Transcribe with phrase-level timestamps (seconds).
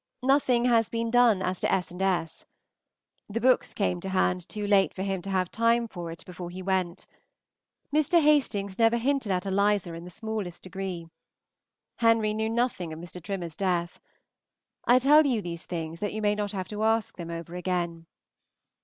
[0.23, 1.91] Nothing has been done as to S.
[1.91, 2.47] and S.
[3.29, 6.49] The books came to hand too late for him to have time for it before
[6.49, 7.05] he went.
[7.93, 8.19] Mr.
[8.19, 11.05] Hastings never hinted at Eliza in the smallest degree.
[11.97, 13.21] Henry knew nothing of Mr.
[13.21, 13.99] Trimmer's death.
[14.85, 18.07] I tell you these things that you may not have to ask them over again.